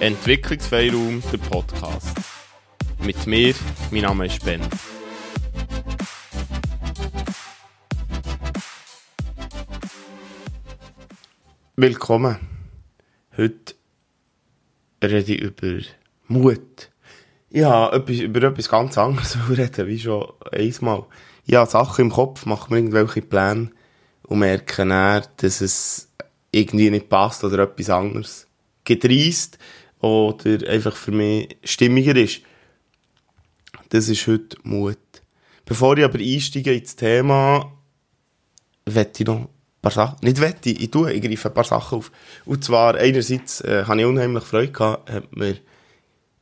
[0.00, 2.16] Entwicklungsfreiraum, der Podcast.
[3.02, 3.54] Mit mir,
[3.90, 4.62] mein Name ist Ben.
[11.76, 12.38] Willkommen.
[13.36, 13.74] Heute
[15.04, 15.82] rede ich über
[16.28, 16.90] Mut.
[17.50, 21.04] Ich habe über etwas ganz anderes reden, wie schon einmal.
[21.44, 23.70] Ich habe Sachen im Kopf, mache mir irgendwelche Pläne
[24.22, 26.08] und merke dann, dass es
[26.52, 28.46] irgendwie nicht passt oder etwas anderes
[28.84, 29.58] gedreist
[30.00, 32.40] oder einfach für mich stimmiger ist.
[33.90, 34.98] Das ist heute Mut.
[35.64, 37.72] Bevor ich aber einsteige ins Thema,
[38.86, 39.48] wette ich noch ein
[39.82, 40.16] paar Sachen.
[40.22, 42.10] Nicht wette, ich tue, ich greife ein paar Sachen auf.
[42.44, 45.56] Und zwar, einerseits äh, habe ich unheimlich Freude gehabt, hat mir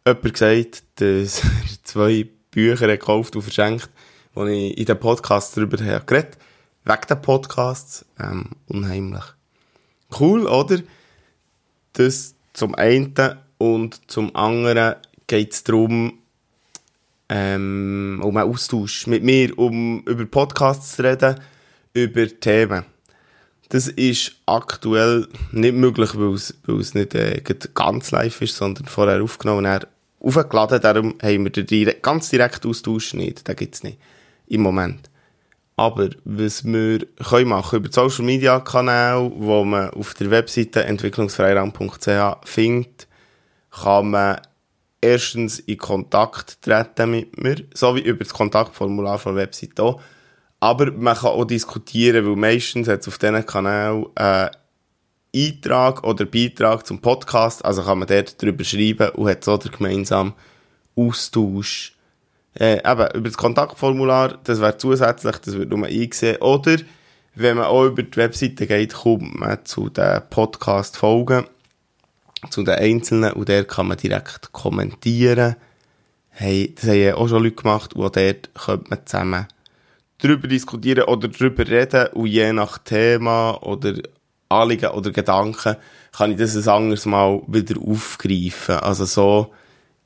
[0.07, 1.51] jemand gesagt, dass er
[1.85, 3.91] zwei Bücher gekauft und verschenkt,
[4.35, 6.39] wo ich in dem Podcast darüber habe geredet.
[6.85, 8.07] Wegen den Podcasts.
[8.19, 9.25] Ähm, unheimlich.
[10.19, 10.79] Cool, oder?
[11.93, 13.15] Das zum einen
[13.59, 14.95] und zum anderen
[15.27, 16.19] geht es darum,
[17.29, 21.39] ähm, um einen Austausch mit mir, um über Podcasts zu reden,
[21.93, 22.85] über Themen.
[23.69, 27.43] Das ist aktuell nicht möglich, weil es, nicht äh,
[27.75, 29.87] ganz live ist, sondern vorher aufgenommen und
[30.21, 30.81] aufgeladen.
[30.81, 33.47] Darum haben wir den direkt, ganz direkt Austausch nicht.
[33.47, 33.99] Den gibt es nicht.
[34.47, 35.11] Im Moment.
[35.77, 40.85] Aber was wir können machen über die Social Media Kanäle, wo man auf der Webseite
[40.85, 43.08] entwicklungsfreiraum.ch findet,
[43.71, 44.41] kann man
[45.01, 50.01] erstens in Kontakt treten mit mir, so wie über das Kontaktformular von der Webseite auch.
[50.61, 54.51] Aber man kann auch diskutieren, weil meistens hat es auf diesen Kanälen einen
[55.35, 59.71] Eintrag oder Beitrag zum Podcast, also kann man dort drüber schreiben und hat so den
[59.71, 60.33] gemeinsamen
[60.97, 61.95] Austausch.
[62.55, 66.39] Äh, eben, über das Kontaktformular, das wäre zusätzlich, das wird nur eingesehen.
[66.39, 66.79] Oder,
[67.37, 71.45] wenn man auch über die Webseite geht, kommt man zu den Podcast-Folgen
[72.51, 75.57] zu den Einzelnen und der kann man direkt kommentieren.
[76.31, 79.47] Hey, das haben auch schon Leute gemacht und auch dort könnte man zusammen
[80.19, 83.95] darüber diskutieren oder darüber reden und je nach Thema oder
[84.49, 85.77] Anliegen oder Gedanken
[86.13, 88.77] kann ich das ein anderes Mal wieder aufgreifen.
[88.77, 89.53] Also so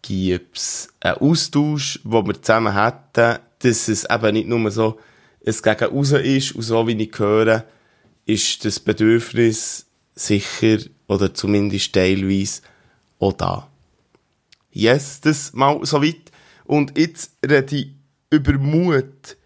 [0.03, 4.99] gibt es einen Austausch, wo wir zusammen hätten, dass es eben nicht nur so
[5.47, 7.65] ein Gegen raus ist und so wie ich höre,
[8.27, 10.79] ist das Bedürfnis sicher
[11.09, 12.63] oder zumindest teilweise
[13.19, 13.69] auch da.
[14.71, 16.31] Yes, das mal soweit.
[16.65, 17.89] Und jetzt rede ich
[18.31, 19.37] über Mut.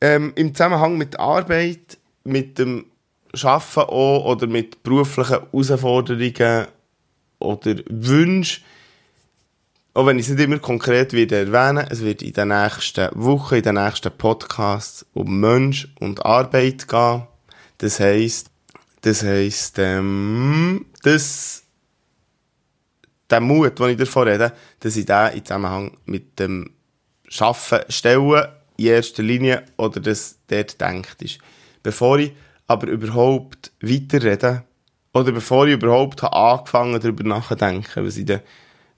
[0.00, 2.86] Ähm, Im Zusammenhang mit Arbeit, mit dem
[3.42, 6.66] Arbeiten auch oder mit beruflichen Herausforderungen
[7.38, 8.64] oder Wünschen.
[9.94, 13.54] Auch wenn ich es nicht immer konkret wieder erwähne, es wird in den nächsten Wochen,
[13.54, 17.22] in den nächsten Podcasts um Mensch und Arbeit gehen.
[17.78, 18.50] Das heisst,
[19.04, 21.62] das heisst, ähm, das,
[23.28, 26.70] der Mut, den ich davon rede, dass ich den in Zusammenhang mit dem
[27.28, 31.38] Schaffen stelle, in erster Linie, oder dass dort denkt ist.
[31.82, 32.32] Bevor ich
[32.66, 34.64] aber überhaupt weiterrede,
[35.12, 38.40] oder bevor ich überhaupt habe angefangen darüber nachzudenken, was ich dann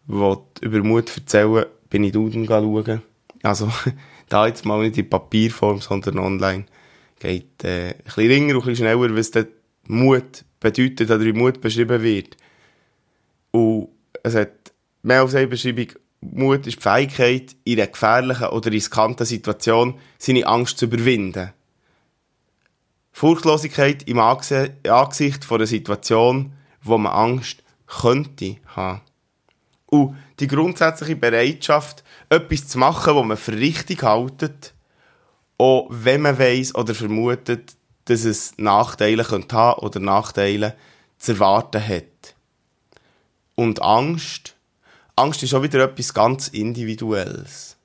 [0.07, 3.03] über Mut erzählen bin ich Duden schauen.
[3.43, 3.71] Also,
[4.29, 6.67] da jetzt mal nicht in Papierform, sondern online.
[7.19, 9.47] Geht äh, ein bisschen ringer und ein bisschen schneller, was der
[9.89, 12.37] Mut bedeutet oder wie Mut beschrieben wird.
[13.51, 13.89] Und
[14.23, 15.89] es hat mehr als eine Beschreibung.
[16.21, 21.53] Mut ist die Fähigkeit, in einer gefährlichen oder riskanten Situation seine Angst zu überwinden.
[23.13, 29.01] Furchtlosigkeit im Angesicht von einer Situation, wo man Angst könnte haben.
[29.87, 34.75] Und die grundsätzliche Bereitschaft, etwas zu machen, was man für richtig haltet,
[35.59, 37.76] auch wenn man weiss oder vermutet,
[38.07, 40.75] dass es Nachteile könnte haben oder Nachteile
[41.19, 42.35] zu erwarten hat.
[43.55, 44.55] Und Angst,
[45.15, 47.77] Angst ist auch wieder etwas ganz Individuelles.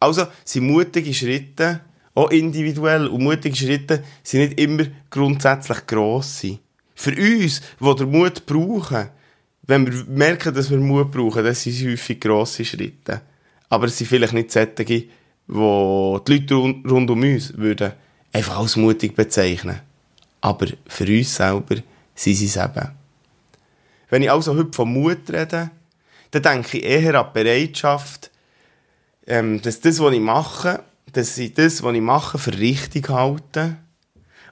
[0.00, 1.80] Also sind mutige Schritte
[2.14, 6.58] auch individuell und mutige Schritte sind nicht immer grundsätzlich grosse.
[6.94, 9.08] Für uns, die den Mut brauchen,
[9.62, 13.20] wenn wir merken, dass wir Mut brauchen, das sind häufig grosse Schritte.
[13.68, 15.08] Aber es sind vielleicht nicht solche, die
[15.46, 15.52] die
[16.32, 17.92] Leute rund um uns würden
[18.32, 19.80] einfach als mutig bezeichnen.
[20.40, 21.76] Aber für uns selber
[22.14, 22.90] sind sie es eben.
[24.10, 25.70] Wenn ich also heute von Mut rede,
[26.30, 28.30] dann denke ich eher an die Bereitschaft,
[29.26, 30.82] ähm, dass das, was ich mache,
[31.12, 33.76] dass ich das, was ich mache, für richtig halte.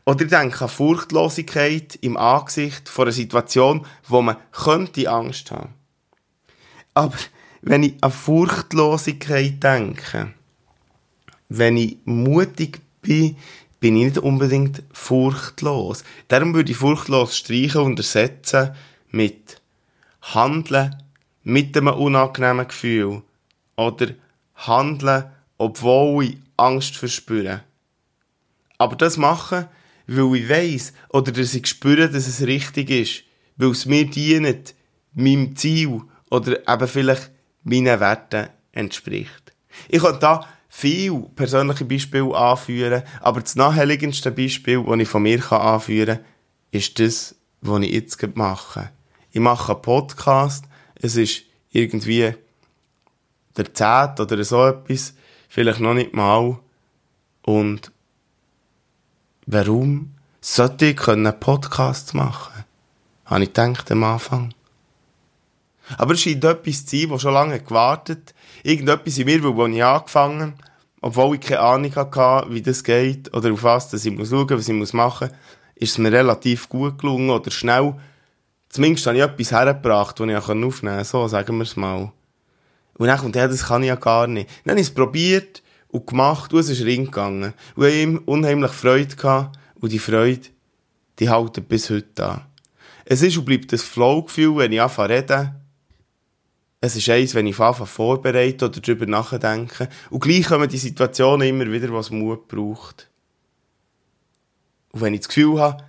[0.04, 5.74] Oder ich denke an Furchtlosigkeit im Angesicht von einer Situation, wo man könnte Angst haben.
[6.94, 7.16] Aber
[7.62, 10.32] wenn ich an Furchtlosigkeit denke,
[11.48, 13.36] wenn ich mutig bin,
[13.86, 16.02] bin ich nicht unbedingt furchtlos.
[16.26, 18.74] Darum würde ich furchtlos streichen und ersetzen
[19.12, 19.62] mit
[20.22, 20.96] Handeln
[21.44, 23.22] mit einem unangenehmen Gefühl
[23.76, 24.08] oder
[24.56, 27.62] handeln, obwohl ich Angst verspüre.
[28.76, 29.68] Aber das machen,
[30.08, 33.22] weil ich weiss oder dass ich spüre, dass es richtig ist,
[33.56, 34.74] weil es mir dient,
[35.14, 37.30] meinem Ziel oder eben vielleicht
[37.62, 39.52] meinen Werten entspricht.
[39.88, 40.44] Ich kann da
[40.78, 46.24] viele persönliche Beispiele anführen, aber das naheliegendste Beispiel, das ich von mir anführen kann,
[46.70, 48.90] ist das, was ich jetzt mache.
[49.30, 52.34] Ich mache einen Podcast, es ist irgendwie
[53.56, 55.14] der Zehnt oder so etwas,
[55.48, 56.58] vielleicht noch nicht mal.
[57.40, 57.90] Und
[59.46, 62.64] warum sollte ich einen Podcast machen?
[63.24, 64.52] Habe ich gedacht am Anfang.
[65.96, 69.84] Aber es scheint etwas zu sein, das schon lange gewartet Irgendetwas in mir, wo ich
[69.84, 70.54] angefangen
[71.06, 74.50] obwohl ich keine Ahnung hatte, wie das geht oder auf was dass ich muss schauen,
[74.50, 75.30] was ich muss machen,
[75.76, 77.94] ist es mir relativ gut gelungen oder schnell.
[78.68, 81.04] Zumindest habe ich etwas hergebracht, das ich aufnehmen kann.
[81.04, 82.10] So, sagen wir es mal.
[82.98, 84.50] Und dann kommt, ja, das kann ich ja gar nicht.
[84.64, 87.54] Dann habe ich es probiert und gemacht und es ist reingegangen.
[87.76, 90.48] Und ich habe unheimlich Freude gehabt und die Freude,
[91.20, 92.46] die hält bis heute an.
[93.04, 95.54] Es ist und bleibt das Flow-Gefühl, wenn ich anfange zu reden.
[96.86, 99.88] Es ist eins, wenn ich anfange vorbereite oder darüber nachdenke.
[100.08, 103.08] Und gleich kommen die Situationen immer wieder, was Mut braucht.
[104.92, 105.82] Und wenn ich das Gefühl habe,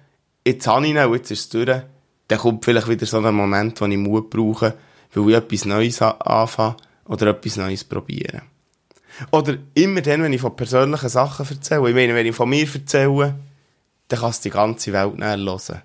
[0.44, 1.84] jetzt habe ich ihn und jetzt ist es durch,
[2.28, 4.74] dann kommt vielleicht wieder so ein Moment, wo ich Mut brauche,
[5.14, 8.42] weil ich etwas Neues anfange oder etwas Neues probiere.
[9.30, 11.90] Oder immer dann, wenn ich von persönlichen Sachen erzähle.
[11.90, 13.36] Ich meine, wenn ich von mir erzähle,
[14.08, 15.84] dann kann es die ganze Welt näher hören.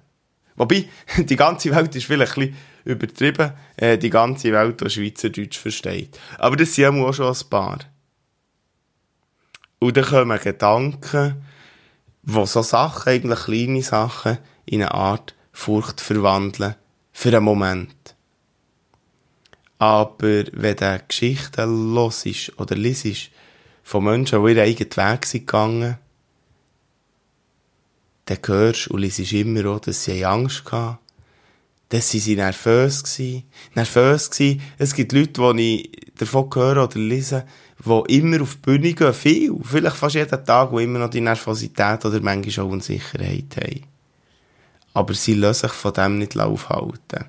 [0.57, 0.89] Wobei,
[1.19, 6.19] die ganze Welt ist vielleicht ein bisschen übertrieben, äh, die ganze Welt, die Schweizerdeutsch versteht.
[6.39, 7.79] Aber das sind auch schon ein paar.
[9.79, 11.43] Und dann kommen Gedanken,
[12.23, 16.77] wo so Sachen, eigentlich kleine Sachen, in eine Art Furcht verwandeln.
[17.13, 18.15] Für einen Moment.
[19.79, 23.31] Aber wenn du Geschichten los ist oder liest
[23.83, 25.99] von Menschen, die ihren eigenen Weg sind gegangen,
[28.27, 30.99] dann hörst und liest immer auch, dass sie Angst hatten,
[31.89, 33.43] dass sie nervös waren.
[33.75, 34.63] Nervös waren.
[34.79, 37.45] Es gibt Leute, die ich davon höre oder lese,
[37.85, 41.21] die immer auf die Bühne gehen, viel, vielleicht fast jeden Tag, die immer noch die
[41.21, 43.83] Nervosität oder manchmal auch Unsicherheit haben.
[44.95, 47.25] Aber sie lassen sich von dem nicht aufhalten.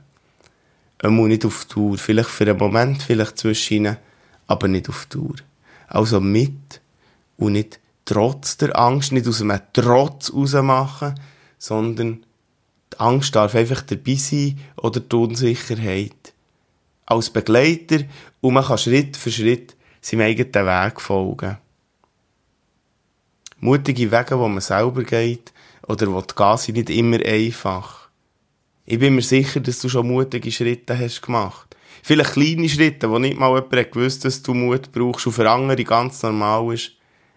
[1.01, 1.97] Einmal nicht auf Tour.
[1.97, 3.97] Vielleicht für einen Moment, vielleicht zwischen
[4.47, 5.35] aber nicht auf Tour.
[5.87, 6.81] Also mit
[7.37, 11.19] und nicht trotz der Angst, nicht aus einem Trotz rausmachen,
[11.57, 12.25] sondern
[12.93, 16.33] die Angst darf einfach dabei sein oder die Unsicherheit.
[17.05, 17.99] Als Begleiter
[18.41, 21.57] und man kann Schritt für Schritt seinem eigenen Weg folgen.
[23.59, 25.53] Mutige Wege, wo man selber geht
[25.87, 28.09] oder wo die Gase nicht immer einfach.
[28.85, 31.77] Ich bin mir sicher, dass du schon mutige Schritte hast gemacht.
[32.01, 35.85] Vielleicht kleine Schritte, wo nicht mal jemand gewusst, dass du Mut brauchst und für andere
[35.85, 36.91] ganz normal ist,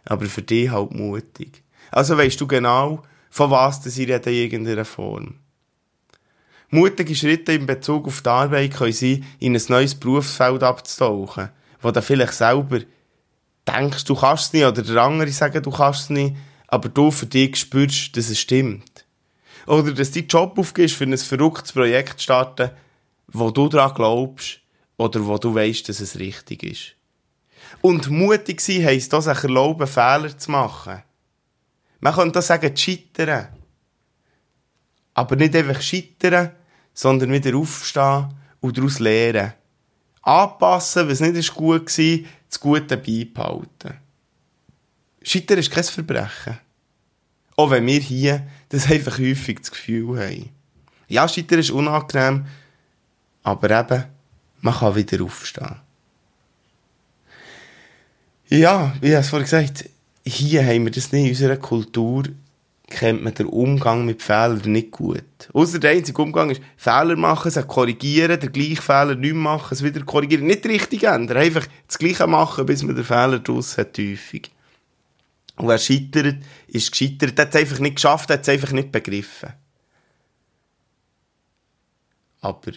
[0.06, 1.62] aber für dich halt mutig.
[1.90, 5.34] Also weißt du genau, von was das ich in irgendeiner Form.
[6.70, 11.90] Mutige Schritte in Bezug auf die Arbeit können sein, in ein neues Berufsfeld abzutauchen, wo
[11.90, 12.80] du vielleicht selber
[13.68, 16.36] denkst, du kannst es nicht, oder der andere sagen, du kannst es nicht,
[16.66, 19.04] aber du für dich spürst, dass es stimmt.
[19.66, 22.70] Oder dass du deinen Job aufgibst, für ein verrücktes Projekt zu starten,
[23.28, 24.60] wo du daran glaubst,
[24.96, 26.95] oder wo du weißt, dass es richtig ist.
[27.80, 31.02] Und mutig sein heisst auch, sich erlauben, Fehler zu machen.
[32.00, 33.49] Man könnte auch sagen, scheitern.
[35.14, 36.52] Aber nicht einfach scheitern,
[36.92, 39.52] sondern wieder aufstehen und daraus lernen.
[40.23, 43.94] Anpassen, was nicht gut war, das Gute beibehalten.
[45.23, 46.58] Scheitern ist kein Verbrechen.
[47.56, 50.50] Auch wenn wir hier das einfach häufig das Gefühl haben.
[51.08, 52.46] Ja, Scheitern ist unangenehm,
[53.42, 54.04] aber eben,
[54.61, 55.85] man kann wieder aufstehen.
[58.48, 59.90] Ja, wie ich es vorhin gesagt
[60.28, 62.24] hier haben wir das nicht in unserer Kultur
[62.88, 65.24] kennt man den Umgang mit Fehlern nicht gut.
[65.52, 69.82] Außer der einzige Umgang ist, Fehler machen, sie korrigieren, den gleichen Fehler nicht machen, es
[69.82, 73.98] wieder korrigieren, nicht richtig ändern, einfach das Gleiche machen, bis man den Fehler draus hat,
[73.98, 74.50] häufig.
[75.56, 76.36] Und wer scheitert,
[76.68, 79.52] ist gescheitert, hat es einfach nicht geschafft, hat es einfach nicht begriffen.
[82.40, 82.72] Aber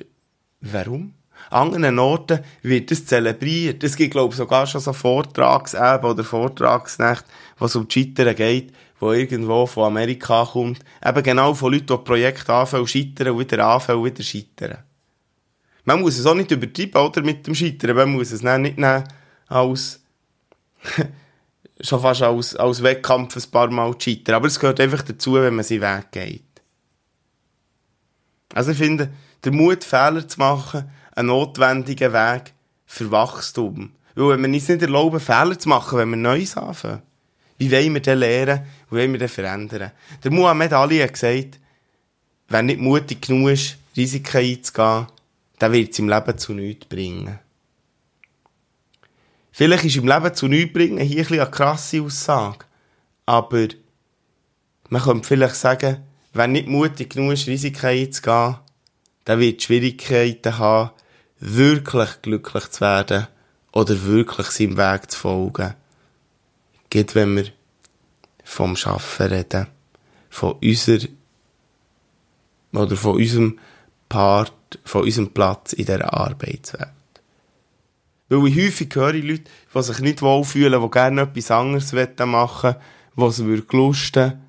[0.62, 1.14] warum?
[1.50, 3.84] An anderen Orten wird es zelebriert.
[3.84, 7.26] Es gibt, glaube ich, sogar schon so Vortragseben oder Vortragsnächte,
[7.58, 10.80] wo es um die Scheitern geht, wo irgendwo von Amerika kommt.
[11.04, 14.78] Eben genau von Leuten, die Projekte anfangen, scheitern und wieder anfangen, wieder scheitern.
[15.86, 17.96] Man muss es auch nicht übertreiben, oder, mit dem Scheitern.
[17.96, 19.04] Man muss es nicht nehmen
[19.48, 20.02] als,
[21.82, 24.36] schon fast als, als Wettkampf ein paar Mal scheitern.
[24.36, 26.44] Aber es gehört einfach dazu, wenn man seinen Weg geht.
[28.54, 29.12] Also ich finde,
[29.44, 32.54] der Mut, Fehler zu machen, ein notwendiger Weg
[32.86, 33.92] für Wachstum.
[34.16, 37.02] Weil wenn wir uns nicht erlauben, Fehler zu machen, wenn wir Neues anfangen,
[37.58, 39.92] wie wollen wir denn lernen und wollen wir denn verändern?
[40.24, 41.60] Der Muhammad Ali hat gesagt,
[42.48, 45.08] wer nicht mutig genug ist, Risiken einzugehen,
[45.60, 47.38] der wird es im Leben zu nichts bringen.
[49.52, 52.66] Vielleicht ist im Leben zu nichts bringen hier ein bisschen eine krasse Aussage.
[53.26, 53.68] Aber
[54.88, 55.98] man könnte vielleicht sagen,
[56.32, 58.56] wer nicht mutig genug ist, Risiken einzugehen,
[59.28, 60.92] der wird Schwierigkeiten haben,
[61.40, 63.28] wirklich glücklich zu werden
[63.72, 65.76] oder wirklich seinem Weg zu folgen.
[66.90, 67.46] Geht, wenn wir
[68.44, 69.68] vom Schaffen reden,
[70.30, 71.08] von unserer
[72.74, 73.60] oder von unserem
[74.08, 76.90] Part, von unserem Platz in dieser Arbeitswelt.
[78.30, 79.44] Weil ich häufig höre Leute,
[79.74, 81.94] die sich nicht wohlfühlen, die gerne etwas anderes
[82.26, 82.76] machen
[83.16, 84.42] wollen, die es lusten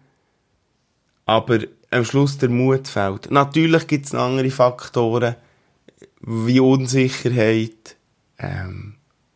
[1.31, 1.61] aber
[1.93, 3.31] am Schluss der Mut fehlt.
[3.31, 5.37] Natürlich gibt es andere Faktoren,
[6.21, 7.97] wie Unsicherheit
[8.39, 8.95] ähm,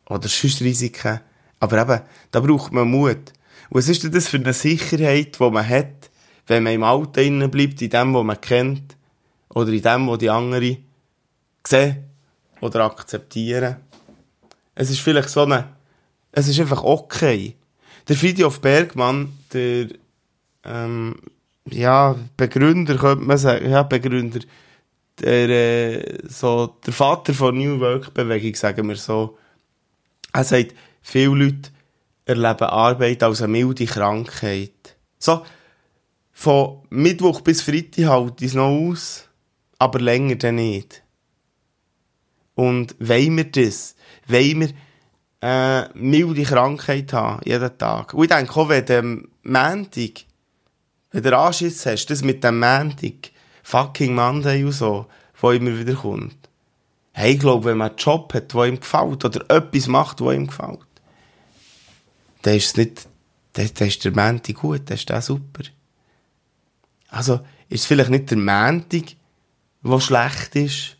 [0.08, 1.20] oder sonst Risiken.
[1.60, 2.00] Aber eben,
[2.30, 3.32] da braucht man Mut.
[3.70, 6.10] Und was ist denn das für eine Sicherheit, die man hat,
[6.46, 8.96] wenn man im Alten innen bleibt, in dem, was man kennt,
[9.48, 10.84] oder in dem, was die anderen
[11.66, 12.04] sehen
[12.60, 13.76] oder akzeptieren?
[14.74, 15.68] Es ist vielleicht so eine,
[16.32, 17.54] es ist einfach okay.
[18.08, 19.88] Der Friedhof Bergmann, der,
[20.64, 21.16] ähm,
[21.70, 24.40] ja, Begründer, könnte man sagen, ja, Begründer,
[25.21, 29.38] der, äh, so, der Vater von New Work Bewegung, sagen wir so,
[30.33, 31.71] er sagt, viele Leute
[32.25, 34.97] erleben Arbeit als eine milde Krankheit.
[35.18, 35.42] So,
[36.33, 39.28] von Mittwoch bis Freitag haut es noch aus,
[39.78, 41.02] aber länger dann nicht.
[42.54, 43.94] Und wollen wir das?
[44.26, 44.68] Wollen wir
[45.42, 48.14] äh, milde Krankheit haben, jeden Tag?
[48.14, 50.25] Und ich denke auch, wenn du Montag,
[51.11, 53.30] wenn du Anschiss hast, das mit dem Montag,
[53.64, 55.06] fucking Monday und so,
[55.40, 56.37] wo immer wieder kommt.
[57.12, 60.35] Hey, ich glaube, wenn man einen Job hat, der ihm gefällt, oder etwas macht, was
[60.35, 60.78] ihm gefällt,
[62.42, 63.09] dann ist es nicht,
[63.54, 65.64] dann, dann ist der Montag gut, dann ist der super.
[67.09, 69.16] Also, ist es vielleicht nicht der Montag,
[69.83, 70.97] der schlecht ist,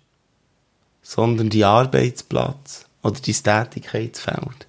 [1.03, 4.67] sondern die Arbeitsplatz oder dein Tätigkeitsfeld.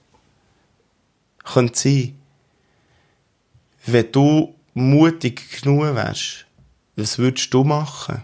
[1.43, 2.19] Könnte sein.
[3.85, 6.44] Wenn du mutig genug wärst,
[6.95, 8.23] was würdest du machen?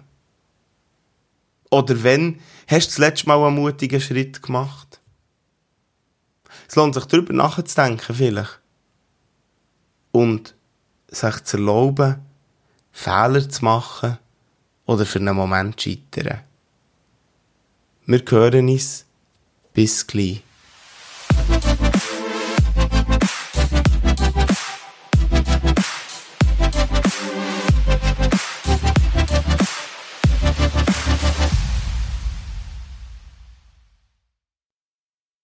[1.70, 5.00] Oder wenn hast du das letzte Mal einen mutigen Schritt gemacht?
[6.68, 8.60] Es lohnt sich darüber nachzudenken, vielleicht.
[10.12, 10.56] Und
[11.08, 12.18] sich zu erlauben,
[12.92, 14.18] Fehler zu machen
[14.86, 16.42] oder für einen Moment zu scheitern.
[18.06, 19.06] Wir hören uns.
[19.74, 20.44] Bis gleich.